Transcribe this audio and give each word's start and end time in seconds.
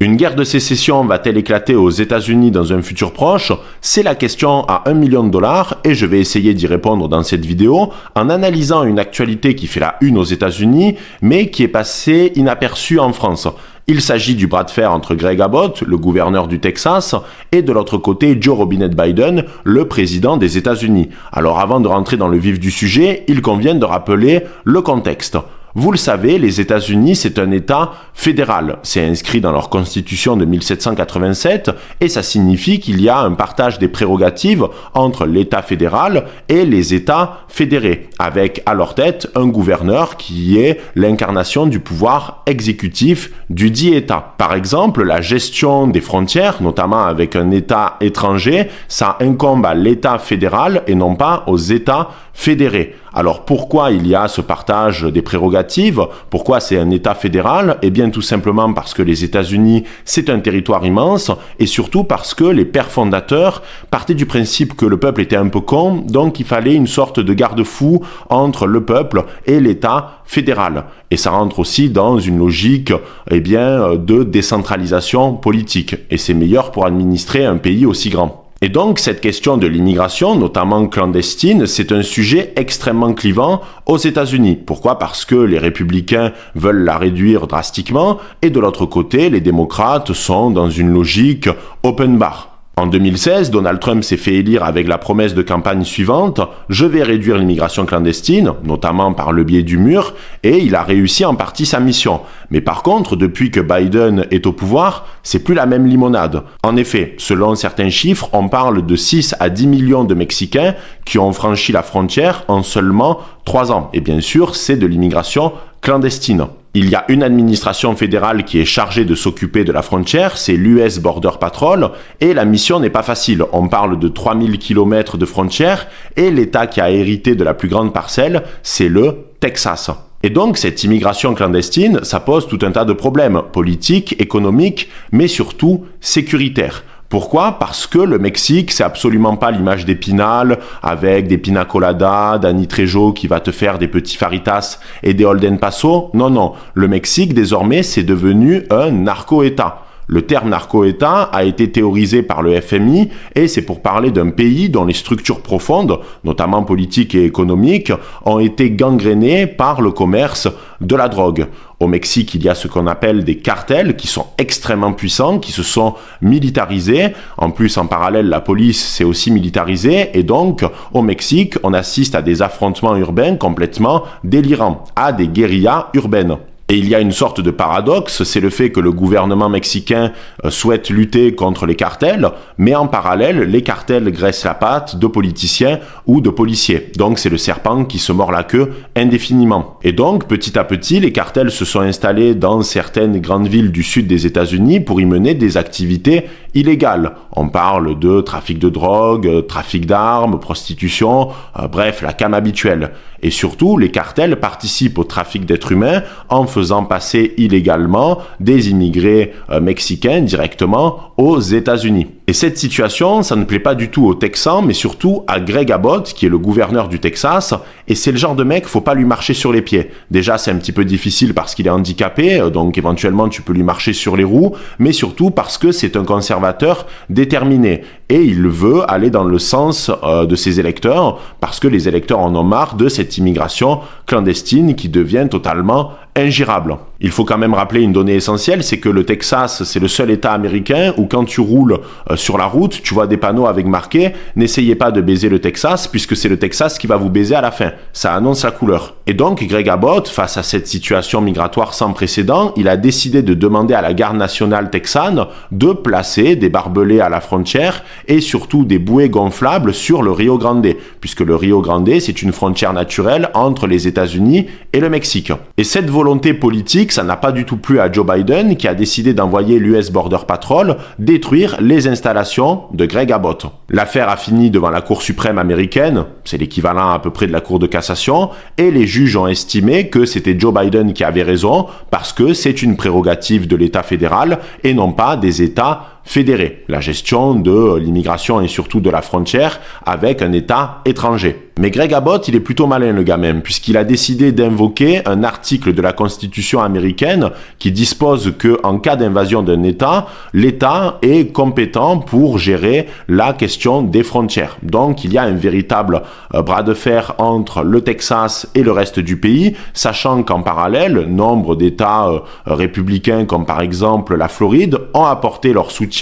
Une 0.00 0.14
guerre 0.14 0.36
de 0.36 0.44
sécession 0.44 1.04
va-t-elle 1.04 1.38
éclater 1.38 1.74
aux 1.74 1.90
États-Unis 1.90 2.52
dans 2.52 2.72
un 2.72 2.82
futur 2.82 3.12
proche? 3.12 3.52
C'est 3.80 4.04
la 4.04 4.14
question 4.14 4.64
à 4.68 4.88
1 4.88 4.94
million 4.94 5.24
de 5.24 5.30
dollars 5.30 5.78
et 5.82 5.96
je 5.96 6.06
vais 6.06 6.20
essayer 6.20 6.54
d'y 6.54 6.68
répondre 6.68 7.08
dans 7.08 7.24
cette 7.24 7.44
vidéo 7.44 7.92
en 8.14 8.30
analysant 8.30 8.84
une 8.84 9.00
actualité 9.00 9.56
qui 9.56 9.66
fait 9.66 9.80
la 9.80 9.96
une 10.00 10.16
aux 10.16 10.22
États-Unis 10.22 10.94
mais 11.20 11.50
qui 11.50 11.64
est 11.64 11.68
passée 11.68 12.30
inaperçue 12.36 13.00
en 13.00 13.12
France. 13.12 13.48
Il 13.88 14.00
s'agit 14.00 14.36
du 14.36 14.46
bras 14.46 14.62
de 14.62 14.70
fer 14.70 14.92
entre 14.92 15.16
Greg 15.16 15.40
Abbott, 15.40 15.80
le 15.80 15.98
gouverneur 15.98 16.46
du 16.46 16.60
Texas, 16.60 17.16
et 17.50 17.62
de 17.62 17.72
l'autre 17.72 17.98
côté 17.98 18.38
Joe 18.40 18.56
Robinette 18.56 18.94
Biden, 18.94 19.46
le 19.64 19.88
président 19.88 20.36
des 20.36 20.56
États-Unis. 20.58 21.08
Alors 21.32 21.58
avant 21.58 21.80
de 21.80 21.88
rentrer 21.88 22.16
dans 22.16 22.28
le 22.28 22.38
vif 22.38 22.60
du 22.60 22.70
sujet, 22.70 23.24
il 23.26 23.42
convient 23.42 23.74
de 23.74 23.84
rappeler 23.84 24.42
le 24.62 24.80
contexte. 24.80 25.38
Vous 25.80 25.92
le 25.92 25.96
savez, 25.96 26.38
les 26.38 26.60
États-Unis, 26.60 27.14
c'est 27.14 27.38
un 27.38 27.52
État 27.52 27.92
fédéral. 28.12 28.78
C'est 28.82 29.06
inscrit 29.06 29.40
dans 29.40 29.52
leur 29.52 29.70
constitution 29.70 30.36
de 30.36 30.44
1787 30.44 31.70
et 32.00 32.08
ça 32.08 32.24
signifie 32.24 32.80
qu'il 32.80 33.00
y 33.00 33.08
a 33.08 33.20
un 33.20 33.34
partage 33.34 33.78
des 33.78 33.86
prérogatives 33.86 34.66
entre 34.92 35.24
l'État 35.24 35.62
fédéral 35.62 36.24
et 36.48 36.64
les 36.64 36.94
États 36.94 37.44
fédérés, 37.46 38.08
avec 38.18 38.60
à 38.66 38.74
leur 38.74 38.96
tête 38.96 39.28
un 39.36 39.46
gouverneur 39.46 40.16
qui 40.16 40.58
est 40.58 40.80
l'incarnation 40.96 41.66
du 41.66 41.78
pouvoir 41.78 42.42
exécutif 42.46 43.30
du 43.48 43.70
dit 43.70 43.94
État. 43.94 44.34
Par 44.36 44.54
exemple, 44.54 45.04
la 45.04 45.20
gestion 45.20 45.86
des 45.86 46.00
frontières, 46.00 46.60
notamment 46.60 47.04
avec 47.04 47.36
un 47.36 47.52
État 47.52 47.98
étranger, 48.00 48.68
ça 48.88 49.16
incombe 49.20 49.64
à 49.64 49.74
l'État 49.74 50.18
fédéral 50.18 50.82
et 50.88 50.96
non 50.96 51.14
pas 51.14 51.44
aux 51.46 51.56
États 51.56 52.08
fédérés. 52.32 52.96
Alors 53.12 53.44
pourquoi 53.44 53.90
il 53.90 54.06
y 54.06 54.14
a 54.14 54.28
ce 54.28 54.40
partage 54.40 55.02
des 55.02 55.22
prérogatives? 55.22 56.06
Pourquoi 56.30 56.60
c'est 56.60 56.78
un 56.78 56.90
État 56.90 57.14
fédéral? 57.14 57.78
Eh 57.82 57.90
bien 57.90 58.10
tout 58.10 58.22
simplement 58.22 58.72
parce 58.72 58.94
que 58.94 59.02
les 59.02 59.24
États-Unis, 59.24 59.84
c'est 60.04 60.30
un 60.30 60.40
territoire 60.40 60.84
immense 60.84 61.30
et 61.58 61.66
surtout 61.66 62.04
parce 62.04 62.34
que 62.34 62.44
les 62.44 62.64
pères 62.64 62.90
fondateurs 62.90 63.62
partaient 63.90 64.14
du 64.14 64.26
principe 64.26 64.76
que 64.76 64.86
le 64.86 64.98
peuple 64.98 65.22
était 65.22 65.36
un 65.36 65.48
peu 65.48 65.60
con, 65.60 66.04
donc 66.06 66.40
il 66.40 66.46
fallait 66.46 66.74
une 66.74 66.86
sorte 66.86 67.20
de 67.20 67.34
garde-fou 67.34 68.04
entre 68.28 68.66
le 68.66 68.84
peuple 68.84 69.24
et 69.46 69.60
l'État 69.60 70.22
fédéral. 70.24 70.84
Et 71.10 71.16
ça 71.16 71.30
rentre 71.30 71.58
aussi 71.58 71.88
dans 71.88 72.18
une 72.18 72.38
logique 72.38 72.92
eh 73.30 73.40
bien, 73.40 73.94
de 73.94 74.24
décentralisation 74.24 75.34
politique. 75.34 75.96
Et 76.10 76.18
c'est 76.18 76.34
meilleur 76.34 76.70
pour 76.70 76.84
administrer 76.84 77.44
un 77.44 77.56
pays 77.56 77.86
aussi 77.86 78.10
grand. 78.10 78.47
Et 78.60 78.68
donc 78.68 78.98
cette 78.98 79.20
question 79.20 79.56
de 79.56 79.68
l'immigration, 79.68 80.34
notamment 80.34 80.88
clandestine, 80.88 81.66
c'est 81.66 81.92
un 81.92 82.02
sujet 82.02 82.52
extrêmement 82.56 83.14
clivant 83.14 83.60
aux 83.86 83.98
États-Unis. 83.98 84.56
Pourquoi? 84.56 84.98
Parce 84.98 85.24
que 85.24 85.36
les 85.36 85.58
républicains 85.58 86.32
veulent 86.56 86.82
la 86.82 86.98
réduire 86.98 87.46
drastiquement 87.46 88.18
et 88.42 88.50
de 88.50 88.58
l'autre 88.58 88.84
côté, 88.84 89.30
les 89.30 89.40
démocrates 89.40 90.12
sont 90.12 90.50
dans 90.50 90.70
une 90.70 90.90
logique 90.90 91.48
open 91.84 92.18
bar. 92.18 92.47
En 92.78 92.86
2016, 92.86 93.50
Donald 93.50 93.80
Trump 93.80 94.04
s'est 94.04 94.16
fait 94.16 94.34
élire 94.34 94.62
avec 94.62 94.86
la 94.86 94.98
promesse 94.98 95.34
de 95.34 95.42
campagne 95.42 95.82
suivante 95.82 96.40
Je 96.68 96.86
vais 96.86 97.02
réduire 97.02 97.36
l'immigration 97.36 97.84
clandestine, 97.86 98.52
notamment 98.62 99.12
par 99.14 99.32
le 99.32 99.42
biais 99.42 99.64
du 99.64 99.78
mur, 99.78 100.14
et 100.44 100.58
il 100.58 100.76
a 100.76 100.84
réussi 100.84 101.24
en 101.24 101.34
partie 101.34 101.66
sa 101.66 101.80
mission. 101.80 102.20
Mais 102.52 102.60
par 102.60 102.84
contre, 102.84 103.16
depuis 103.16 103.50
que 103.50 103.58
Biden 103.58 104.26
est 104.30 104.46
au 104.46 104.52
pouvoir, 104.52 105.06
c'est 105.24 105.42
plus 105.42 105.54
la 105.54 105.66
même 105.66 105.88
limonade. 105.88 106.44
En 106.62 106.76
effet, 106.76 107.16
selon 107.18 107.56
certains 107.56 107.90
chiffres, 107.90 108.30
on 108.32 108.48
parle 108.48 108.86
de 108.86 108.94
6 108.94 109.34
à 109.40 109.50
10 109.50 109.66
millions 109.66 110.04
de 110.04 110.14
Mexicains 110.14 110.76
qui 111.04 111.18
ont 111.18 111.32
franchi 111.32 111.72
la 111.72 111.82
frontière 111.82 112.44
en 112.46 112.62
seulement 112.62 113.18
3 113.44 113.72
ans. 113.72 113.90
Et 113.92 114.00
bien 114.00 114.20
sûr, 114.20 114.54
c'est 114.54 114.76
de 114.76 114.86
l'immigration 114.86 115.52
clandestine. 115.80 116.46
Il 116.74 116.90
y 116.90 116.94
a 116.94 117.04
une 117.08 117.22
administration 117.22 117.96
fédérale 117.96 118.44
qui 118.44 118.60
est 118.60 118.66
chargée 118.66 119.06
de 119.06 119.14
s'occuper 119.14 119.64
de 119.64 119.72
la 119.72 119.80
frontière, 119.80 120.36
c'est 120.36 120.52
l'US 120.52 120.98
Border 120.98 121.30
Patrol, 121.40 121.90
et 122.20 122.34
la 122.34 122.44
mission 122.44 122.78
n'est 122.78 122.90
pas 122.90 123.02
facile. 123.02 123.42
On 123.52 123.68
parle 123.68 123.98
de 123.98 124.08
3000 124.08 124.58
km 124.58 125.16
de 125.16 125.24
frontière, 125.24 125.86
et 126.16 126.30
l'État 126.30 126.66
qui 126.66 126.82
a 126.82 126.90
hérité 126.90 127.34
de 127.34 127.42
la 127.42 127.54
plus 127.54 127.68
grande 127.68 127.94
parcelle, 127.94 128.42
c'est 128.62 128.90
le 128.90 129.28
Texas. 129.40 129.90
Et 130.22 130.30
donc 130.30 130.58
cette 130.58 130.84
immigration 130.84 131.32
clandestine, 131.32 132.00
ça 132.02 132.20
pose 132.20 132.46
tout 132.48 132.58
un 132.62 132.72
tas 132.72 132.84
de 132.84 132.92
problèmes 132.92 133.40
politiques, 133.52 134.20
économiques, 134.20 134.90
mais 135.10 135.28
surtout 135.28 135.86
sécuritaires. 136.00 136.84
Pourquoi? 137.08 137.58
Parce 137.58 137.86
que 137.86 137.98
le 137.98 138.18
Mexique, 138.18 138.70
c'est 138.70 138.84
absolument 138.84 139.36
pas 139.36 139.50
l'image 139.50 139.86
d'Épinal 139.86 140.58
avec 140.82 141.26
des 141.26 141.38
pina 141.38 141.64
coladas, 141.64 142.36
d'Annie 142.36 142.66
Trejo 142.66 143.14
qui 143.14 143.26
va 143.26 143.40
te 143.40 143.50
faire 143.50 143.78
des 143.78 143.88
petits 143.88 144.18
faritas 144.18 144.78
et 145.02 145.14
des 145.14 145.24
Holden 145.24 145.58
Paso. 145.58 146.10
Non, 146.12 146.28
non. 146.28 146.52
Le 146.74 146.86
Mexique, 146.86 147.32
désormais, 147.32 147.82
c'est 147.82 148.02
devenu 148.02 148.64
un 148.70 148.90
narco-État. 148.90 149.84
Le 150.10 150.22
terme 150.22 150.48
narco-État 150.48 151.24
a 151.24 151.44
été 151.44 151.70
théorisé 151.70 152.22
par 152.22 152.40
le 152.40 152.58
FMI 152.58 153.10
et 153.34 153.46
c'est 153.46 153.60
pour 153.60 153.82
parler 153.82 154.10
d'un 154.10 154.30
pays 154.30 154.70
dont 154.70 154.86
les 154.86 154.94
structures 154.94 155.42
profondes, 155.42 156.00
notamment 156.24 156.62
politiques 156.62 157.14
et 157.14 157.26
économiques, 157.26 157.92
ont 158.24 158.38
été 158.38 158.70
gangrénées 158.70 159.46
par 159.46 159.82
le 159.82 159.90
commerce 159.90 160.48
de 160.80 160.96
la 160.96 161.10
drogue. 161.10 161.46
Au 161.78 161.88
Mexique, 161.88 162.34
il 162.34 162.42
y 162.42 162.48
a 162.48 162.54
ce 162.54 162.68
qu'on 162.68 162.86
appelle 162.86 163.22
des 163.22 163.36
cartels 163.36 163.96
qui 163.96 164.06
sont 164.06 164.28
extrêmement 164.38 164.94
puissants, 164.94 165.38
qui 165.38 165.52
se 165.52 165.62
sont 165.62 165.94
militarisés. 166.22 167.08
En 167.36 167.50
plus, 167.50 167.76
en 167.76 167.86
parallèle, 167.86 168.30
la 168.30 168.40
police 168.40 168.82
s'est 168.82 169.04
aussi 169.04 169.30
militarisée. 169.30 170.18
Et 170.18 170.22
donc, 170.22 170.64
au 170.94 171.02
Mexique, 171.02 171.56
on 171.62 171.74
assiste 171.74 172.14
à 172.14 172.22
des 172.22 172.40
affrontements 172.40 172.96
urbains 172.96 173.36
complètement 173.36 174.04
délirants, 174.24 174.84
à 174.96 175.12
des 175.12 175.28
guérillas 175.28 175.90
urbaines. 175.92 176.38
Et 176.70 176.76
il 176.76 176.86
y 176.86 176.94
a 176.94 177.00
une 177.00 177.12
sorte 177.12 177.40
de 177.40 177.50
paradoxe, 177.50 178.24
c'est 178.24 178.40
le 178.40 178.50
fait 178.50 178.70
que 178.70 178.80
le 178.80 178.92
gouvernement 178.92 179.48
mexicain 179.48 180.12
euh, 180.44 180.50
souhaite 180.50 180.90
lutter 180.90 181.34
contre 181.34 181.64
les 181.64 181.76
cartels, 181.76 182.28
mais 182.58 182.74
en 182.74 182.86
parallèle, 182.86 183.38
les 183.38 183.62
cartels 183.62 184.12
graissent 184.12 184.44
la 184.44 184.52
patte 184.52 184.96
de 184.96 185.06
politiciens 185.06 185.80
ou 186.06 186.20
de 186.20 186.28
policiers. 186.28 186.92
Donc 186.98 187.18
c'est 187.18 187.30
le 187.30 187.38
serpent 187.38 187.86
qui 187.86 187.98
se 187.98 188.12
mord 188.12 188.32
la 188.32 188.42
queue 188.42 188.74
indéfiniment. 188.96 189.78
Et 189.82 189.92
donc, 189.92 190.28
petit 190.28 190.58
à 190.58 190.64
petit, 190.64 191.00
les 191.00 191.10
cartels 191.10 191.50
se 191.50 191.64
sont 191.64 191.80
installés 191.80 192.34
dans 192.34 192.60
certaines 192.60 193.18
grandes 193.18 193.48
villes 193.48 193.72
du 193.72 193.82
sud 193.82 194.06
des 194.06 194.26
États-Unis 194.26 194.80
pour 194.80 195.00
y 195.00 195.06
mener 195.06 195.32
des 195.32 195.56
activités 195.56 196.26
illégales. 196.54 197.14
On 197.34 197.48
parle 197.48 197.98
de 197.98 198.20
trafic 198.20 198.58
de 198.58 198.68
drogue, 198.68 199.26
euh, 199.26 199.42
trafic 199.42 199.86
d'armes, 199.86 200.38
prostitution, 200.40 201.28
euh, 201.58 201.68
bref, 201.68 202.02
la 202.02 202.12
cam 202.12 202.34
habituelle. 202.34 202.92
Et 203.22 203.30
surtout, 203.30 203.78
les 203.78 203.90
cartels 203.90 204.36
participent 204.36 204.98
au 204.98 205.04
trafic 205.04 205.44
d'êtres 205.44 205.72
humains 205.72 206.02
en 206.28 206.46
faisant 206.46 206.84
passer 206.84 207.34
illégalement 207.36 208.18
des 208.40 208.70
immigrés 208.70 209.32
euh, 209.50 209.60
mexicains 209.60 210.20
directement 210.20 211.12
aux 211.16 211.40
États-Unis. 211.40 212.06
Et 212.28 212.34
cette 212.34 212.58
situation, 212.58 213.22
ça 213.22 213.36
ne 213.36 213.44
plaît 213.44 213.58
pas 213.58 213.74
du 213.74 213.88
tout 213.88 214.04
aux 214.04 214.14
Texans, 214.14 214.62
mais 214.62 214.74
surtout 214.74 215.24
à 215.28 215.40
Greg 215.40 215.72
Abbott, 215.72 216.12
qui 216.12 216.26
est 216.26 216.28
le 216.28 216.36
gouverneur 216.36 216.90
du 216.90 217.00
Texas. 217.00 217.54
Et 217.88 217.94
c'est 217.94 218.12
le 218.12 218.18
genre 218.18 218.34
de 218.34 218.44
mec, 218.44 218.66
faut 218.66 218.82
pas 218.82 218.92
lui 218.92 219.06
marcher 219.06 219.32
sur 219.32 219.50
les 219.50 219.62
pieds. 219.62 219.90
Déjà, 220.10 220.36
c'est 220.36 220.50
un 220.50 220.56
petit 220.56 220.72
peu 220.72 220.84
difficile 220.84 221.32
parce 221.32 221.54
qu'il 221.54 221.66
est 221.66 221.70
handicapé, 221.70 222.38
euh, 222.38 222.50
donc 222.50 222.76
éventuellement 222.76 223.30
tu 223.30 223.40
peux 223.40 223.54
lui 223.54 223.62
marcher 223.62 223.94
sur 223.94 224.14
les 224.14 224.24
roues, 224.24 224.54
mais 224.78 224.92
surtout 224.92 225.30
parce 225.30 225.56
que 225.56 225.72
c'est 225.72 225.96
un 225.96 226.04
conservateur 226.04 226.86
déterminé. 227.08 227.82
Et 228.10 228.22
il 228.22 228.46
veut 228.46 228.82
aller 228.90 229.08
dans 229.08 229.24
le 229.24 229.38
sens 229.38 229.90
euh, 230.04 230.26
de 230.26 230.36
ses 230.36 230.60
électeurs, 230.60 231.18
parce 231.40 231.60
que 231.60 231.66
les 231.66 231.88
électeurs 231.88 232.18
en 232.18 232.36
ont 232.36 232.44
marre 232.44 232.74
de 232.74 232.90
cette 232.90 233.16
immigration 233.16 233.80
clandestine 234.04 234.74
qui 234.74 234.90
devient 234.90 235.28
totalement 235.30 235.92
ingérable. 236.18 236.76
Il 237.00 237.10
faut 237.10 237.24
quand 237.24 237.38
même 237.38 237.54
rappeler 237.54 237.82
une 237.82 237.92
donnée 237.92 238.16
essentielle, 238.16 238.64
c'est 238.64 238.78
que 238.78 238.88
le 238.88 239.04
Texas, 239.04 239.62
c'est 239.62 239.78
le 239.78 239.86
seul 239.86 240.10
État 240.10 240.32
américain 240.32 240.92
où 240.96 241.06
quand 241.06 241.24
tu 241.24 241.40
roules 241.40 241.78
euh, 242.10 242.16
sur 242.16 242.36
la 242.36 242.46
route, 242.46 242.82
tu 242.82 242.92
vois 242.92 243.06
des 243.06 243.16
panneaux 243.16 243.46
avec 243.46 243.66
marqué 243.66 244.14
N'essayez 244.34 244.74
pas 244.74 244.90
de 244.90 245.00
baiser 245.00 245.28
le 245.28 245.38
Texas, 245.38 245.86
puisque 245.86 246.16
c'est 246.16 246.28
le 246.28 246.38
Texas 246.38 246.76
qui 246.76 246.88
va 246.88 246.96
vous 246.96 247.08
baiser 247.08 247.36
à 247.36 247.40
la 247.40 247.52
fin. 247.52 247.70
Ça 247.92 248.14
annonce 248.14 248.44
la 248.44 248.50
couleur. 248.50 248.96
Et 249.06 249.14
donc, 249.14 249.44
Greg 249.44 249.68
Abbott, 249.68 250.08
face 250.08 250.36
à 250.36 250.42
cette 250.42 250.66
situation 250.66 251.20
migratoire 251.20 251.72
sans 251.72 251.92
précédent, 251.92 252.52
il 252.56 252.68
a 252.68 252.76
décidé 252.76 253.22
de 253.22 253.34
demander 253.34 253.74
à 253.74 253.80
la 253.80 253.94
garde 253.94 254.16
nationale 254.16 254.68
texane 254.70 255.26
de 255.52 255.72
placer 255.72 256.34
des 256.34 256.48
barbelés 256.48 257.00
à 257.00 257.08
la 257.08 257.20
frontière 257.20 257.84
et 258.08 258.20
surtout 258.20 258.64
des 258.64 258.80
bouées 258.80 259.08
gonflables 259.08 259.72
sur 259.72 260.02
le 260.02 260.10
Rio 260.10 260.36
Grande, 260.36 260.66
puisque 261.00 261.20
le 261.20 261.36
Rio 261.36 261.60
Grande, 261.60 261.88
c'est 262.00 262.22
une 262.22 262.32
frontière 262.32 262.72
naturelle 262.72 263.30
entre 263.34 263.68
les 263.68 263.86
États-Unis 263.86 264.46
et 264.72 264.80
le 264.80 264.90
Mexique. 264.90 265.32
Et 265.56 265.64
cette 265.64 265.88
volonté 265.88 266.07
politique, 266.16 266.92
ça 266.92 267.02
n'a 267.02 267.16
pas 267.16 267.32
du 267.32 267.44
tout 267.44 267.56
plu 267.56 267.80
à 267.80 267.90
Joe 267.90 268.06
Biden 268.06 268.56
qui 268.56 268.68
a 268.68 268.74
décidé 268.74 269.14
d'envoyer 269.14 269.58
l'US 269.58 269.90
Border 269.90 270.24
Patrol 270.26 270.76
détruire 270.98 271.56
les 271.60 271.88
installations 271.88 272.62
de 272.72 272.86
Greg 272.86 273.12
Abbott. 273.12 273.46
L'affaire 273.68 274.08
a 274.08 274.16
fini 274.16 274.50
devant 274.50 274.70
la 274.70 274.80
Cour 274.80 275.02
suprême 275.02 275.38
américaine, 275.38 276.04
c'est 276.24 276.38
l'équivalent 276.38 276.90
à 276.90 276.98
peu 276.98 277.10
près 277.10 277.26
de 277.26 277.32
la 277.32 277.40
Cour 277.40 277.58
de 277.58 277.66
cassation, 277.66 278.30
et 278.56 278.70
les 278.70 278.86
juges 278.86 279.16
ont 279.16 279.26
estimé 279.26 279.88
que 279.88 280.06
c'était 280.06 280.38
Joe 280.38 280.54
Biden 280.54 280.92
qui 280.92 281.04
avait 281.04 281.22
raison 281.22 281.66
parce 281.90 282.12
que 282.12 282.32
c'est 282.32 282.62
une 282.62 282.76
prérogative 282.76 283.46
de 283.46 283.56
l'État 283.56 283.82
fédéral 283.82 284.38
et 284.64 284.74
non 284.74 284.92
pas 284.92 285.16
des 285.16 285.42
États 285.42 285.97
fédéré, 286.08 286.64
la 286.68 286.80
gestion 286.80 287.34
de 287.34 287.76
l'immigration 287.76 288.40
et 288.40 288.48
surtout 288.48 288.80
de 288.80 288.88
la 288.88 289.02
frontière 289.02 289.60
avec 289.84 290.22
un 290.22 290.32
État 290.32 290.80
étranger. 290.86 291.36
Mais 291.60 291.70
Greg 291.72 291.92
Abbott, 291.92 292.28
il 292.28 292.36
est 292.36 292.40
plutôt 292.40 292.68
malin 292.68 292.92
le 292.92 293.02
gars 293.02 293.16
même, 293.16 293.42
puisqu'il 293.42 293.76
a 293.76 293.82
décidé 293.82 294.30
d'invoquer 294.30 295.06
un 295.06 295.24
article 295.24 295.74
de 295.74 295.82
la 295.82 295.92
Constitution 295.92 296.62
américaine 296.62 297.30
qui 297.58 297.72
dispose 297.72 298.32
que 298.38 298.58
en 298.62 298.78
cas 298.78 298.94
d'invasion 298.94 299.42
d'un 299.42 299.64
État, 299.64 300.06
l'État 300.32 300.98
est 301.02 301.32
compétent 301.32 301.98
pour 301.98 302.38
gérer 302.38 302.86
la 303.08 303.32
question 303.32 303.82
des 303.82 304.04
frontières. 304.04 304.56
Donc 304.62 305.02
il 305.02 305.12
y 305.12 305.18
a 305.18 305.24
un 305.24 305.34
véritable 305.34 306.02
euh, 306.34 306.42
bras 306.42 306.62
de 306.62 306.74
fer 306.74 307.14
entre 307.18 307.62
le 307.64 307.80
Texas 307.80 308.48
et 308.54 308.62
le 308.62 308.70
reste 308.70 309.00
du 309.00 309.18
pays, 309.18 309.56
sachant 309.74 310.22
qu'en 310.22 310.42
parallèle, 310.42 311.06
nombre 311.08 311.56
d'États 311.56 312.08
euh, 312.08 312.20
républicains 312.46 313.24
comme 313.24 313.44
par 313.44 313.60
exemple 313.60 314.14
la 314.14 314.28
Floride 314.28 314.78
ont 314.94 315.04
apporté 315.04 315.52
leur 315.52 315.72
soutien 315.72 315.97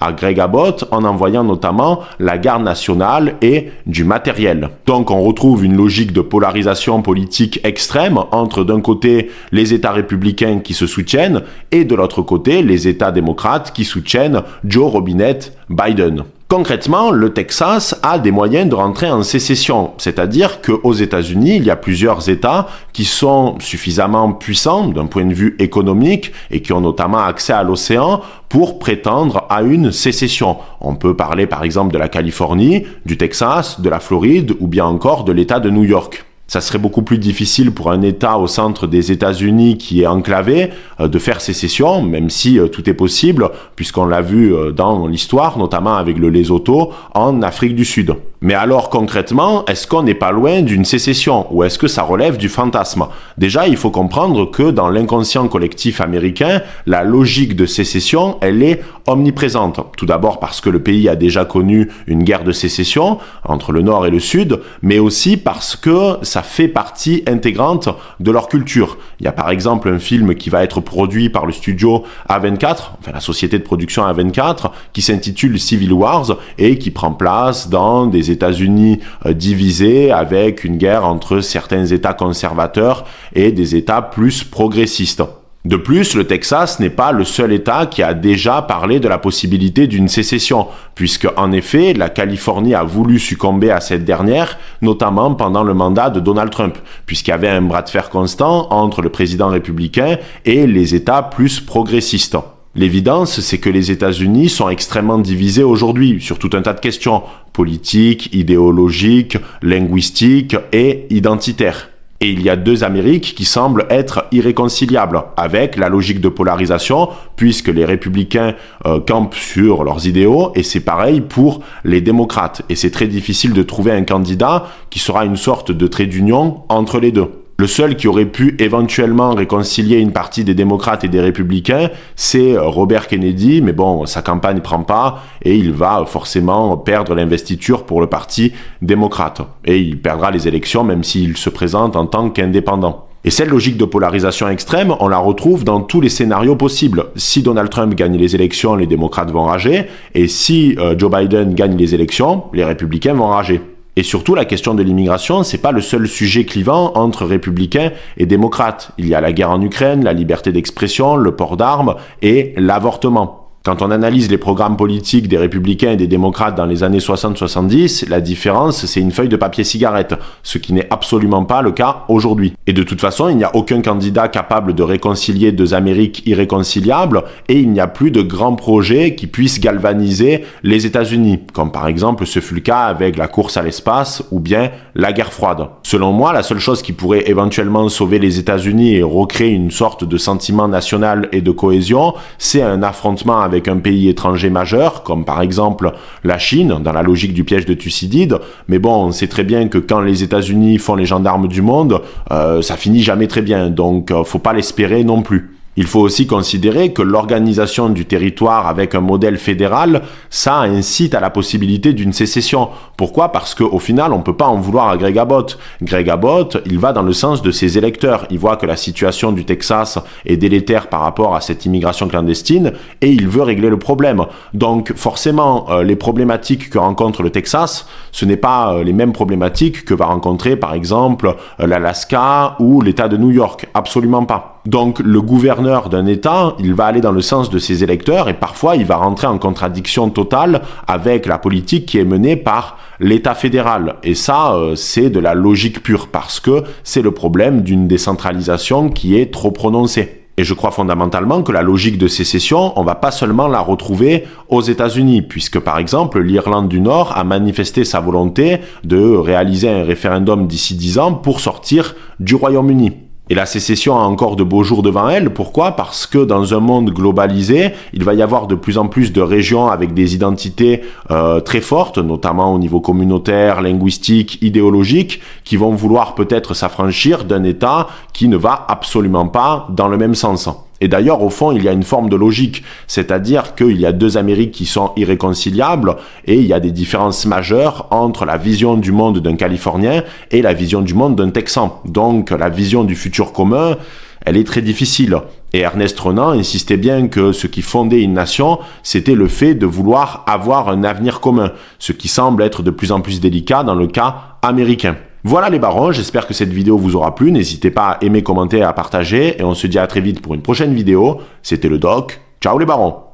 à 0.00 0.12
Greg 0.12 0.40
Abbott 0.40 0.84
en 0.90 1.04
envoyant 1.04 1.44
notamment 1.44 2.00
la 2.18 2.38
garde 2.38 2.62
nationale 2.62 3.36
et 3.42 3.70
du 3.86 4.04
matériel. 4.04 4.70
Donc 4.86 5.10
on 5.10 5.22
retrouve 5.22 5.64
une 5.64 5.76
logique 5.76 6.12
de 6.12 6.20
polarisation 6.20 7.02
politique 7.02 7.60
extrême 7.64 8.18
entre 8.30 8.64
d'un 8.64 8.80
côté 8.80 9.30
les 9.52 9.74
États 9.74 9.92
républicains 9.92 10.60
qui 10.60 10.74
se 10.74 10.86
soutiennent 10.86 11.42
et 11.70 11.84
de 11.84 11.94
l'autre 11.94 12.22
côté 12.22 12.62
les 12.62 12.88
États 12.88 13.12
démocrates 13.12 13.72
qui 13.72 13.84
soutiennent 13.84 14.42
Joe 14.64 14.90
Robinette 14.90 15.56
Biden. 15.68 16.24
Concrètement, 16.56 17.10
le 17.10 17.32
Texas 17.32 17.98
a 18.04 18.20
des 18.20 18.30
moyens 18.30 18.70
de 18.70 18.76
rentrer 18.76 19.10
en 19.10 19.24
sécession, 19.24 19.90
c'est-à-dire 19.98 20.60
qu'aux 20.62 20.92
États-Unis, 20.92 21.56
il 21.56 21.64
y 21.64 21.70
a 21.70 21.74
plusieurs 21.74 22.28
États 22.28 22.68
qui 22.92 23.04
sont 23.04 23.56
suffisamment 23.58 24.30
puissants 24.30 24.86
d'un 24.86 25.06
point 25.06 25.24
de 25.24 25.34
vue 25.34 25.56
économique 25.58 26.30
et 26.52 26.62
qui 26.62 26.72
ont 26.72 26.80
notamment 26.80 27.18
accès 27.18 27.52
à 27.52 27.64
l'océan 27.64 28.20
pour 28.48 28.78
prétendre 28.78 29.48
à 29.50 29.62
une 29.62 29.90
sécession. 29.90 30.58
On 30.80 30.94
peut 30.94 31.16
parler 31.16 31.48
par 31.48 31.64
exemple 31.64 31.92
de 31.92 31.98
la 31.98 32.08
Californie, 32.08 32.86
du 33.04 33.18
Texas, 33.18 33.80
de 33.80 33.90
la 33.90 33.98
Floride 33.98 34.54
ou 34.60 34.68
bien 34.68 34.84
encore 34.84 35.24
de 35.24 35.32
l'État 35.32 35.58
de 35.58 35.70
New 35.70 35.82
York 35.82 36.24
ça 36.54 36.60
serait 36.60 36.78
beaucoup 36.78 37.02
plus 37.02 37.18
difficile 37.18 37.72
pour 37.72 37.90
un 37.90 38.00
État 38.02 38.38
au 38.38 38.46
centre 38.46 38.86
des 38.86 39.10
États-Unis 39.10 39.76
qui 39.76 40.02
est 40.02 40.06
enclavé 40.06 40.70
euh, 41.00 41.08
de 41.08 41.18
faire 41.18 41.40
sécession, 41.40 42.00
même 42.00 42.30
si 42.30 42.60
euh, 42.60 42.68
tout 42.68 42.88
est 42.88 42.94
possible, 42.94 43.50
puisqu'on 43.74 44.06
l'a 44.06 44.20
vu 44.20 44.54
euh, 44.54 44.70
dans 44.70 45.08
l'histoire, 45.08 45.58
notamment 45.58 45.96
avec 45.96 46.16
le 46.16 46.28
Lesotho 46.30 46.92
en 47.12 47.42
Afrique 47.42 47.74
du 47.74 47.84
Sud. 47.84 48.14
Mais 48.44 48.52
alors 48.52 48.90
concrètement, 48.90 49.64
est-ce 49.64 49.86
qu'on 49.86 50.02
n'est 50.02 50.12
pas 50.12 50.30
loin 50.30 50.60
d'une 50.60 50.84
sécession 50.84 51.46
ou 51.50 51.64
est-ce 51.64 51.78
que 51.78 51.88
ça 51.88 52.02
relève 52.02 52.36
du 52.36 52.50
fantasme? 52.50 53.06
Déjà, 53.38 53.68
il 53.68 53.78
faut 53.78 53.90
comprendre 53.90 54.50
que 54.50 54.70
dans 54.70 54.90
l'inconscient 54.90 55.48
collectif 55.48 56.02
américain, 56.02 56.60
la 56.84 57.04
logique 57.04 57.56
de 57.56 57.64
sécession, 57.64 58.36
elle 58.42 58.62
est 58.62 58.82
omniprésente. 59.06 59.80
Tout 59.96 60.04
d'abord 60.04 60.40
parce 60.40 60.60
que 60.60 60.68
le 60.68 60.82
pays 60.82 61.08
a 61.08 61.16
déjà 61.16 61.46
connu 61.46 61.90
une 62.06 62.22
guerre 62.22 62.44
de 62.44 62.52
sécession 62.52 63.16
entre 63.44 63.72
le 63.72 63.80
nord 63.80 64.04
et 64.06 64.10
le 64.10 64.20
sud, 64.20 64.60
mais 64.82 64.98
aussi 64.98 65.38
parce 65.38 65.74
que 65.74 66.18
ça 66.20 66.42
fait 66.42 66.68
partie 66.68 67.22
intégrante 67.26 67.88
de 68.20 68.30
leur 68.30 68.48
culture. 68.48 68.98
Il 69.20 69.24
y 69.24 69.28
a 69.28 69.32
par 69.32 69.48
exemple 69.48 69.88
un 69.88 69.98
film 69.98 70.34
qui 70.34 70.50
va 70.50 70.62
être 70.64 70.80
produit 70.80 71.30
par 71.30 71.46
le 71.46 71.52
studio 71.54 72.04
A24, 72.28 72.90
enfin 73.00 73.12
la 73.14 73.20
société 73.20 73.58
de 73.58 73.64
production 73.64 74.02
A24, 74.06 74.70
qui 74.92 75.00
s'intitule 75.00 75.58
Civil 75.58 75.94
Wars 75.94 76.36
et 76.58 76.78
qui 76.78 76.90
prend 76.90 77.12
place 77.12 77.70
dans 77.70 78.06
des 78.06 78.33
États-Unis 78.34 79.00
euh, 79.24 79.32
divisés 79.32 80.12
avec 80.12 80.62
une 80.64 80.76
guerre 80.76 81.06
entre 81.06 81.40
certains 81.40 81.86
États 81.86 82.12
conservateurs 82.12 83.04
et 83.34 83.50
des 83.50 83.74
États 83.74 84.02
plus 84.02 84.44
progressistes. 84.44 85.22
De 85.64 85.76
plus, 85.76 86.14
le 86.14 86.26
Texas 86.26 86.78
n'est 86.78 86.90
pas 86.90 87.10
le 87.10 87.24
seul 87.24 87.50
État 87.50 87.86
qui 87.86 88.02
a 88.02 88.12
déjà 88.12 88.60
parlé 88.60 89.00
de 89.00 89.08
la 89.08 89.16
possibilité 89.16 89.86
d'une 89.86 90.08
sécession, 90.08 90.66
puisque 90.94 91.26
en 91.38 91.52
effet, 91.52 91.94
la 91.94 92.10
Californie 92.10 92.74
a 92.74 92.82
voulu 92.82 93.18
succomber 93.18 93.70
à 93.70 93.80
cette 93.80 94.04
dernière, 94.04 94.58
notamment 94.82 95.34
pendant 95.34 95.62
le 95.62 95.72
mandat 95.72 96.10
de 96.10 96.20
Donald 96.20 96.50
Trump, 96.50 96.76
puisqu'il 97.06 97.30
y 97.30 97.34
avait 97.34 97.48
un 97.48 97.62
bras 97.62 97.80
de 97.80 97.88
fer 97.88 98.10
constant 98.10 98.70
entre 98.70 99.00
le 99.00 99.08
président 99.08 99.48
républicain 99.48 100.18
et 100.44 100.66
les 100.66 100.94
États 100.94 101.22
plus 101.22 101.60
progressistes. 101.60 102.36
L'évidence, 102.76 103.38
c'est 103.40 103.58
que 103.58 103.70
les 103.70 103.92
États-Unis 103.92 104.48
sont 104.48 104.68
extrêmement 104.68 105.18
divisés 105.18 105.62
aujourd'hui 105.62 106.20
sur 106.20 106.40
tout 106.40 106.50
un 106.54 106.62
tas 106.62 106.72
de 106.72 106.80
questions 106.80 107.22
politiques, 107.52 108.34
idéologiques, 108.34 109.38
linguistiques 109.62 110.56
et 110.72 111.06
identitaires. 111.10 111.90
Et 112.20 112.30
il 112.30 112.42
y 112.42 112.50
a 112.50 112.56
deux 112.56 112.82
Amériques 112.82 113.34
qui 113.36 113.44
semblent 113.44 113.86
être 113.90 114.26
irréconciliables 114.32 115.22
avec 115.36 115.76
la 115.76 115.88
logique 115.88 116.20
de 116.20 116.28
polarisation, 116.28 117.10
puisque 117.36 117.68
les 117.68 117.84
républicains 117.84 118.54
euh, 118.86 118.98
campent 118.98 119.34
sur 119.34 119.84
leurs 119.84 120.08
idéaux, 120.08 120.50
et 120.56 120.64
c'est 120.64 120.80
pareil 120.80 121.20
pour 121.20 121.60
les 121.84 122.00
démocrates. 122.00 122.62
Et 122.70 122.76
c'est 122.76 122.90
très 122.90 123.06
difficile 123.06 123.52
de 123.52 123.62
trouver 123.62 123.92
un 123.92 124.04
candidat 124.04 124.66
qui 124.90 124.98
sera 124.98 125.24
une 125.24 125.36
sorte 125.36 125.70
de 125.70 125.86
trait 125.86 126.06
d'union 126.06 126.62
entre 126.68 126.98
les 126.98 127.12
deux. 127.12 127.43
Le 127.56 127.68
seul 127.68 127.94
qui 127.94 128.08
aurait 128.08 128.26
pu 128.26 128.56
éventuellement 128.58 129.30
réconcilier 129.30 129.98
une 129.98 130.10
partie 130.10 130.42
des 130.42 130.56
démocrates 130.56 131.04
et 131.04 131.08
des 131.08 131.20
républicains, 131.20 131.88
c'est 132.16 132.58
Robert 132.58 133.06
Kennedy, 133.06 133.62
mais 133.62 133.72
bon, 133.72 134.06
sa 134.06 134.22
campagne 134.22 134.56
ne 134.56 134.60
prend 134.60 134.82
pas 134.82 135.22
et 135.42 135.54
il 135.54 135.72
va 135.72 136.04
forcément 136.04 136.76
perdre 136.76 137.14
l'investiture 137.14 137.86
pour 137.86 138.00
le 138.00 138.08
parti 138.08 138.52
démocrate. 138.82 139.42
Et 139.64 139.78
il 139.78 140.00
perdra 140.00 140.32
les 140.32 140.48
élections 140.48 140.82
même 140.82 141.04
s'il 141.04 141.36
se 141.36 141.48
présente 141.48 141.94
en 141.94 142.06
tant 142.06 142.28
qu'indépendant. 142.28 143.06
Et 143.22 143.30
cette 143.30 143.48
logique 143.48 143.76
de 143.76 143.84
polarisation 143.84 144.48
extrême, 144.48 144.92
on 144.98 145.06
la 145.06 145.18
retrouve 145.18 145.62
dans 145.62 145.80
tous 145.80 146.00
les 146.00 146.08
scénarios 146.08 146.56
possibles. 146.56 147.06
Si 147.14 147.42
Donald 147.42 147.70
Trump 147.70 147.94
gagne 147.94 148.18
les 148.18 148.34
élections, 148.34 148.74
les 148.74 148.88
démocrates 148.88 149.30
vont 149.30 149.44
rager, 149.44 149.86
et 150.12 150.26
si 150.26 150.76
euh, 150.78 150.94
Joe 150.98 151.10
Biden 151.10 151.54
gagne 151.54 151.76
les 151.76 151.94
élections, 151.94 152.44
les 152.52 152.64
républicains 152.64 153.14
vont 153.14 153.28
rager. 153.28 153.60
Et 153.96 154.02
surtout, 154.02 154.34
la 154.34 154.44
question 154.44 154.74
de 154.74 154.82
l'immigration, 154.82 155.44
c'est 155.44 155.58
pas 155.58 155.70
le 155.70 155.80
seul 155.80 156.08
sujet 156.08 156.44
clivant 156.44 156.92
entre 156.94 157.24
républicains 157.24 157.92
et 158.16 158.26
démocrates. 158.26 158.90
Il 158.98 159.06
y 159.06 159.14
a 159.14 159.20
la 159.20 159.32
guerre 159.32 159.50
en 159.50 159.62
Ukraine, 159.62 160.02
la 160.02 160.12
liberté 160.12 160.50
d'expression, 160.50 161.16
le 161.16 161.36
port 161.36 161.56
d'armes 161.56 161.94
et 162.20 162.54
l'avortement. 162.56 163.43
Quand 163.64 163.80
on 163.80 163.90
analyse 163.90 164.30
les 164.30 164.36
programmes 164.36 164.76
politiques 164.76 165.26
des 165.26 165.38
républicains 165.38 165.92
et 165.92 165.96
des 165.96 166.06
démocrates 166.06 166.54
dans 166.54 166.66
les 166.66 166.82
années 166.82 166.98
60-70, 166.98 168.10
la 168.10 168.20
différence, 168.20 168.84
c'est 168.84 169.00
une 169.00 169.10
feuille 169.10 169.30
de 169.30 169.36
papier 169.36 169.64
cigarette, 169.64 170.16
ce 170.42 170.58
qui 170.58 170.74
n'est 170.74 170.86
absolument 170.90 171.46
pas 171.46 171.62
le 171.62 171.72
cas 171.72 172.04
aujourd'hui. 172.08 172.52
Et 172.66 172.74
de 172.74 172.82
toute 172.82 173.00
façon, 173.00 173.30
il 173.30 173.38
n'y 173.38 173.44
a 173.44 173.56
aucun 173.56 173.80
candidat 173.80 174.28
capable 174.28 174.74
de 174.74 174.82
réconcilier 174.82 175.50
deux 175.50 175.72
Amériques 175.72 176.26
irréconciliables, 176.26 177.24
et 177.48 177.58
il 177.58 177.70
n'y 177.70 177.80
a 177.80 177.86
plus 177.86 178.10
de 178.10 178.20
grands 178.20 178.54
projets 178.54 179.14
qui 179.14 179.26
puissent 179.26 179.60
galvaniser 179.60 180.44
les 180.62 180.84
États-Unis, 180.84 181.40
comme 181.54 181.72
par 181.72 181.88
exemple 181.88 182.26
ce 182.26 182.40
fut 182.40 182.56
le 182.56 182.60
cas 182.60 182.80
avec 182.80 183.16
la 183.16 183.28
course 183.28 183.56
à 183.56 183.62
l'espace 183.62 184.22
ou 184.30 184.40
bien 184.40 184.72
la 184.94 185.14
guerre 185.14 185.32
froide. 185.32 185.68
Selon 185.84 186.12
moi, 186.12 186.34
la 186.34 186.42
seule 186.42 186.58
chose 186.58 186.82
qui 186.82 186.92
pourrait 186.92 187.30
éventuellement 187.30 187.88
sauver 187.88 188.18
les 188.18 188.38
États-Unis 188.38 188.96
et 188.96 189.02
recréer 189.02 189.52
une 189.52 189.70
sorte 189.70 190.04
de 190.04 190.18
sentiment 190.18 190.68
national 190.68 191.30
et 191.32 191.40
de 191.40 191.50
cohésion, 191.50 192.12
c'est 192.36 192.60
un 192.60 192.82
affrontement 192.82 193.40
avec 193.40 193.53
avec 193.54 193.68
un 193.68 193.78
pays 193.78 194.08
étranger 194.08 194.50
majeur, 194.50 195.02
comme 195.02 195.24
par 195.24 195.40
exemple 195.40 195.92
la 196.22 196.38
Chine, 196.38 196.80
dans 196.82 196.92
la 196.92 197.02
logique 197.02 197.32
du 197.34 197.44
piège 197.44 197.66
de 197.66 197.74
Thucydide. 197.74 198.38
Mais 198.68 198.78
bon, 198.78 199.06
on 199.06 199.12
sait 199.12 199.28
très 199.28 199.44
bien 199.44 199.68
que 199.68 199.78
quand 199.78 200.00
les 200.00 200.22
États-Unis 200.22 200.78
font 200.78 200.96
les 200.96 201.06
gendarmes 201.06 201.48
du 201.48 201.62
monde, 201.62 202.00
euh, 202.30 202.62
ça 202.62 202.76
finit 202.76 203.02
jamais 203.02 203.26
très 203.26 203.42
bien. 203.42 203.70
Donc, 203.70 204.10
euh, 204.10 204.24
faut 204.24 204.38
pas 204.38 204.52
l'espérer 204.52 205.04
non 205.04 205.22
plus. 205.22 205.53
Il 205.76 205.86
faut 205.86 206.00
aussi 206.00 206.26
considérer 206.26 206.92
que 206.92 207.02
l'organisation 207.02 207.88
du 207.88 208.04
territoire 208.06 208.68
avec 208.68 208.94
un 208.94 209.00
modèle 209.00 209.38
fédéral, 209.38 210.02
ça 210.30 210.60
incite 210.60 211.14
à 211.14 211.20
la 211.20 211.30
possibilité 211.30 211.92
d'une 211.92 212.12
sécession. 212.12 212.68
Pourquoi? 212.96 213.32
Parce 213.32 213.54
qu'au 213.54 213.78
final, 213.78 214.12
on 214.12 214.18
ne 214.18 214.22
peut 214.22 214.36
pas 214.36 214.46
en 214.46 214.56
vouloir 214.56 214.88
à 214.88 214.96
Greg 214.96 215.18
Abbott. 215.18 215.58
Greg 215.82 216.08
Abbott, 216.08 216.58
il 216.66 216.78
va 216.78 216.92
dans 216.92 217.02
le 217.02 217.12
sens 217.12 217.42
de 217.42 217.50
ses 217.50 217.76
électeurs. 217.76 218.26
Il 218.30 218.38
voit 218.38 218.56
que 218.56 218.66
la 218.66 218.76
situation 218.76 219.32
du 219.32 219.44
Texas 219.44 219.98
est 220.26 220.36
délétère 220.36 220.88
par 220.88 221.00
rapport 221.00 221.34
à 221.34 221.40
cette 221.40 221.66
immigration 221.66 222.06
clandestine 222.06 222.72
et 223.00 223.10
il 223.10 223.28
veut 223.28 223.42
régler 223.42 223.68
le 223.68 223.78
problème. 223.78 224.24
Donc 224.52 224.92
forcément, 224.94 225.70
euh, 225.70 225.82
les 225.82 225.96
problématiques 225.96 226.70
que 226.70 226.78
rencontre 226.78 227.22
le 227.22 227.30
Texas, 227.30 227.86
ce 228.12 228.24
n'est 228.24 228.36
pas 228.36 228.74
euh, 228.74 228.84
les 228.84 228.92
mêmes 228.92 229.12
problématiques 229.12 229.84
que 229.84 229.94
va 229.94 230.06
rencontrer 230.06 230.56
par 230.56 230.74
exemple 230.74 231.34
euh, 231.60 231.66
l'Alaska 231.66 232.56
ou 232.60 232.80
l'État 232.80 233.08
de 233.08 233.16
New 233.16 233.30
York. 233.30 233.66
Absolument 233.74 234.24
pas. 234.24 234.53
Donc 234.66 234.98
le 235.00 235.20
gouverneur 235.20 235.90
d'un 235.90 236.06
État, 236.06 236.56
il 236.58 236.72
va 236.72 236.86
aller 236.86 237.02
dans 237.02 237.12
le 237.12 237.20
sens 237.20 237.50
de 237.50 237.58
ses 237.58 237.84
électeurs 237.84 238.30
et 238.30 238.34
parfois 238.34 238.76
il 238.76 238.86
va 238.86 238.96
rentrer 238.96 239.26
en 239.26 239.36
contradiction 239.36 240.08
totale 240.08 240.62
avec 240.86 241.26
la 241.26 241.36
politique 241.36 241.84
qui 241.84 241.98
est 241.98 242.04
menée 242.04 242.36
par 242.36 242.78
l'État 242.98 243.34
fédéral. 243.34 243.96
Et 244.02 244.14
ça, 244.14 244.54
euh, 244.54 244.74
c'est 244.74 245.10
de 245.10 245.20
la 245.20 245.34
logique 245.34 245.82
pure 245.82 246.08
parce 246.08 246.40
que 246.40 246.64
c'est 246.82 247.02
le 247.02 247.10
problème 247.10 247.60
d'une 247.60 247.86
décentralisation 247.86 248.88
qui 248.88 249.18
est 249.18 249.30
trop 249.30 249.50
prononcée. 249.50 250.22
Et 250.36 250.44
je 250.44 250.54
crois 250.54 250.70
fondamentalement 250.70 251.42
que 251.42 251.52
la 251.52 251.62
logique 251.62 251.98
de 251.98 252.08
sécession, 252.08 252.72
on 252.76 252.84
va 252.84 252.96
pas 252.96 253.12
seulement 253.12 253.46
la 253.46 253.60
retrouver 253.60 254.24
aux 254.48 254.62
États-Unis, 254.62 255.22
puisque 255.22 255.60
par 255.60 255.78
exemple 255.78 256.20
l'Irlande 256.20 256.68
du 256.68 256.80
Nord 256.80 257.16
a 257.16 257.22
manifesté 257.22 257.84
sa 257.84 258.00
volonté 258.00 258.58
de 258.82 258.98
réaliser 259.14 259.68
un 259.68 259.84
référendum 259.84 260.48
d'ici 260.48 260.74
dix 260.74 260.98
ans 260.98 261.12
pour 261.12 261.38
sortir 261.38 261.94
du 262.18 262.34
Royaume-Uni. 262.34 263.03
Et 263.30 263.34
la 263.34 263.46
sécession 263.46 263.96
a 263.98 264.02
encore 264.02 264.36
de 264.36 264.44
beaux 264.44 264.64
jours 264.64 264.82
devant 264.82 265.08
elle. 265.08 265.30
Pourquoi? 265.30 265.72
Parce 265.72 266.06
que 266.06 266.18
dans 266.18 266.52
un 266.52 266.60
monde 266.60 266.90
globalisé, 266.90 267.70
il 267.94 268.04
va 268.04 268.12
y 268.12 268.20
avoir 268.20 268.46
de 268.46 268.54
plus 268.54 268.76
en 268.76 268.86
plus 268.86 269.12
de 269.12 269.22
régions 269.22 269.68
avec 269.68 269.94
des 269.94 270.14
identités 270.14 270.82
euh, 271.10 271.40
très 271.40 271.62
fortes, 271.62 271.96
notamment 271.96 272.52
au 272.52 272.58
niveau 272.58 272.80
communautaire, 272.80 273.62
linguistique, 273.62 274.38
idéologique, 274.42 275.22
qui 275.44 275.56
vont 275.56 275.70
vouloir 275.70 276.14
peut-être 276.14 276.52
s'affranchir 276.52 277.24
d'un 277.24 277.44
État 277.44 277.88
qui 278.12 278.28
ne 278.28 278.36
va 278.36 278.66
absolument 278.68 279.28
pas 279.28 279.68
dans 279.70 279.88
le 279.88 279.96
même 279.96 280.14
sens. 280.14 280.50
Et 280.80 280.88
d'ailleurs, 280.88 281.22
au 281.22 281.30
fond, 281.30 281.52
il 281.52 281.62
y 281.62 281.68
a 281.68 281.72
une 281.72 281.82
forme 281.82 282.08
de 282.08 282.16
logique, 282.16 282.62
c'est-à-dire 282.86 283.54
qu'il 283.54 283.80
y 283.80 283.86
a 283.86 283.92
deux 283.92 284.16
Amériques 284.16 284.52
qui 284.52 284.66
sont 284.66 284.92
irréconciliables 284.96 285.96
et 286.26 286.34
il 286.34 286.46
y 286.46 286.52
a 286.52 286.60
des 286.60 286.72
différences 286.72 287.26
majeures 287.26 287.86
entre 287.90 288.24
la 288.24 288.36
vision 288.36 288.76
du 288.76 288.92
monde 288.92 289.20
d'un 289.20 289.36
Californien 289.36 290.02
et 290.30 290.42
la 290.42 290.52
vision 290.52 290.82
du 290.82 290.94
monde 290.94 291.16
d'un 291.16 291.30
Texan. 291.30 291.80
Donc 291.84 292.30
la 292.30 292.48
vision 292.48 292.84
du 292.84 292.96
futur 292.96 293.32
commun, 293.32 293.76
elle 294.24 294.36
est 294.36 294.46
très 294.46 294.62
difficile. 294.62 295.16
Et 295.52 295.60
Ernest 295.60 295.98
Renan 296.00 296.30
insistait 296.30 296.76
bien 296.76 297.06
que 297.06 297.32
ce 297.32 297.46
qui 297.46 297.62
fondait 297.62 298.02
une 298.02 298.14
nation, 298.14 298.58
c'était 298.82 299.14
le 299.14 299.28
fait 299.28 299.54
de 299.54 299.66
vouloir 299.66 300.24
avoir 300.26 300.68
un 300.68 300.82
avenir 300.82 301.20
commun, 301.20 301.52
ce 301.78 301.92
qui 301.92 302.08
semble 302.08 302.42
être 302.42 302.62
de 302.62 302.70
plus 302.70 302.90
en 302.90 303.00
plus 303.00 303.20
délicat 303.20 303.62
dans 303.62 303.76
le 303.76 303.86
cas 303.86 304.38
américain. 304.42 304.96
Voilà 305.26 305.48
les 305.48 305.58
barons, 305.58 305.90
j'espère 305.90 306.26
que 306.26 306.34
cette 306.34 306.52
vidéo 306.52 306.76
vous 306.76 306.96
aura 306.96 307.14
plu. 307.14 307.32
N'hésitez 307.32 307.70
pas 307.70 307.92
à 307.92 308.04
aimer, 308.04 308.22
commenter, 308.22 308.62
à 308.62 308.74
partager. 308.74 309.40
Et 309.40 309.42
on 309.42 309.54
se 309.54 309.66
dit 309.66 309.78
à 309.78 309.86
très 309.86 310.02
vite 310.02 310.20
pour 310.20 310.34
une 310.34 310.42
prochaine 310.42 310.74
vidéo. 310.74 311.18
C'était 311.42 311.70
le 311.70 311.78
doc. 311.78 312.20
Ciao 312.42 312.58
les 312.58 312.66
barons 312.66 313.13